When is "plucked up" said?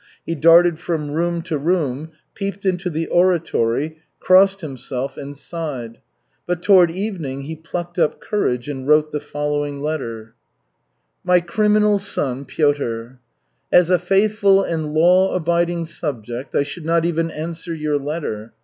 7.55-8.19